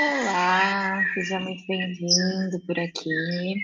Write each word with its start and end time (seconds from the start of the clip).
Olá, 0.00 1.04
seja 1.12 1.40
muito 1.40 1.66
bem-vindo 1.66 2.60
por 2.64 2.78
aqui. 2.78 3.56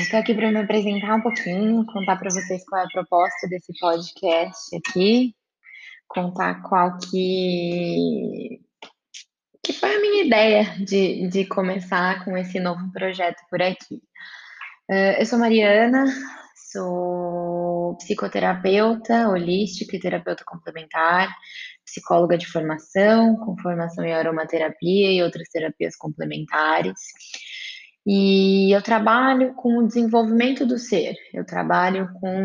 Estou 0.00 0.18
aqui 0.18 0.34
para 0.34 0.50
me 0.50 0.58
apresentar 0.58 1.14
um 1.14 1.20
pouquinho, 1.20 1.86
contar 1.86 2.16
para 2.16 2.28
vocês 2.28 2.64
qual 2.68 2.82
é 2.82 2.84
a 2.84 2.88
proposta 2.88 3.46
desse 3.48 3.72
podcast 3.78 4.76
aqui, 4.76 5.32
contar 6.08 6.60
qual 6.62 6.98
que, 6.98 8.60
que 9.62 9.72
foi 9.74 9.94
a 9.94 10.00
minha 10.00 10.24
ideia 10.24 10.64
de, 10.84 11.28
de 11.28 11.46
começar 11.46 12.24
com 12.24 12.36
esse 12.36 12.58
novo 12.58 12.90
projeto 12.90 13.40
por 13.48 13.62
aqui. 13.62 14.02
Uh, 14.90 15.20
eu 15.20 15.26
sou 15.26 15.38
Mariana, 15.38 16.04
sou 16.72 17.96
psicoterapeuta 17.98 19.28
holística 19.28 19.96
e 19.96 20.00
terapeuta 20.00 20.44
complementar, 20.46 21.28
psicóloga 21.84 22.38
de 22.38 22.46
formação, 22.46 23.36
com 23.36 23.56
formação 23.58 24.04
em 24.04 24.12
aromaterapia 24.12 25.12
e 25.12 25.22
outras 25.22 25.48
terapias 25.48 25.96
complementares. 25.96 26.98
E 28.06 28.74
eu 28.74 28.82
trabalho 28.82 29.54
com 29.54 29.78
o 29.78 29.86
desenvolvimento 29.86 30.66
do 30.66 30.78
ser, 30.78 31.14
eu 31.32 31.44
trabalho 31.44 32.08
com 32.20 32.36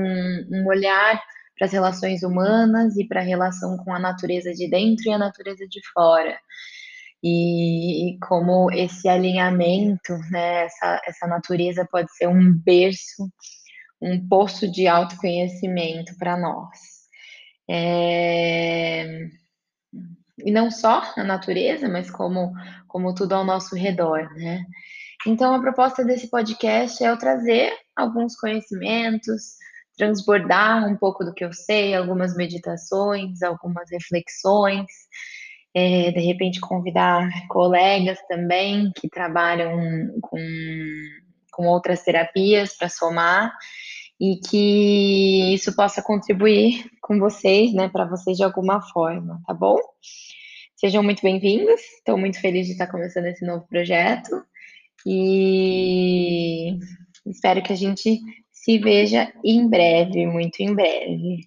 um 0.52 0.68
olhar 0.68 1.20
para 1.58 1.66
as 1.66 1.72
relações 1.72 2.22
humanas 2.22 2.96
e 2.98 3.08
para 3.08 3.22
a 3.22 3.24
relação 3.24 3.76
com 3.78 3.92
a 3.94 4.00
natureza 4.00 4.54
de 4.54 4.70
dentro 4.70 5.10
e 5.10 5.14
a 5.14 5.18
natureza 5.18 5.66
de 5.68 5.82
fora. 5.92 6.38
E, 7.24 8.18
como 8.28 8.72
esse 8.72 9.10
alinhamento, 9.10 10.14
né, 10.30 10.66
essa, 10.66 11.02
essa 11.08 11.28
natureza 11.28 11.88
pode 11.92 12.16
ser 12.16 12.28
um 12.28 12.54
berço, 12.54 13.28
um 14.02 14.28
poço 14.28 14.70
de 14.72 14.88
autoconhecimento 14.88 16.18
para 16.18 16.38
nós. 16.38 16.78
É... 17.70 19.28
E 20.46 20.52
não 20.52 20.70
só 20.70 21.02
a 21.16 21.24
natureza, 21.24 21.90
mas 21.90 22.12
como, 22.12 22.54
como 22.88 23.14
tudo 23.14 23.34
ao 23.34 23.44
nosso 23.44 23.76
redor, 23.76 24.30
né? 24.36 24.64
Então, 25.26 25.56
a 25.56 25.60
proposta 25.60 26.06
desse 26.06 26.30
podcast 26.30 27.04
é 27.04 27.10
eu 27.10 27.18
trazer 27.18 27.74
alguns 27.96 28.36
conhecimentos, 28.36 29.56
transbordar 29.98 30.88
um 30.88 30.96
pouco 30.96 31.26
do 31.26 31.34
que 31.34 31.44
eu 31.44 31.52
sei, 31.52 31.96
algumas 31.96 32.36
meditações, 32.36 33.42
algumas 33.42 33.90
reflexões, 33.92 34.86
é, 35.74 36.12
de 36.12 36.20
repente 36.20 36.62
convidar 36.62 37.30
colegas 37.50 38.20
também 38.28 38.92
que 38.96 39.10
trabalham 39.10 40.20
com, 40.22 40.40
com 41.58 41.66
outras 41.66 42.04
terapias 42.04 42.78
para 42.78 42.88
somar 42.88 43.52
e 44.22 44.40
que 44.48 45.54
isso 45.56 45.76
possa 45.76 46.04
contribuir 46.04 46.86
com 47.02 47.18
vocês, 47.18 47.74
né, 47.74 47.90
para 47.90 48.06
vocês 48.06 48.38
de 48.38 48.44
alguma 48.44 48.80
forma, 48.80 49.42
tá 49.46 49.56
bom? 49.56 49.78
Sejam 50.76 51.02
muito 51.02 51.24
bem-vindos, 51.24 51.82
estou 51.98 52.16
muito 52.16 52.40
feliz 52.40 52.68
de 52.68 52.74
estar 52.74 52.86
começando 52.86 53.26
esse 53.26 53.44
novo 53.44 53.68
projeto 53.68 54.44
e 55.04 56.78
espero 57.26 57.64
que 57.64 57.74
a 57.74 57.76
gente 57.76 58.20
se 58.52 58.78
veja 58.78 59.34
em 59.44 59.68
breve, 59.68 60.28
muito 60.28 60.60
em 60.60 60.76
breve. 60.76 61.40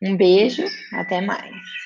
Um 0.00 0.16
beijo, 0.16 0.64
até 0.92 1.20
mais. 1.20 1.81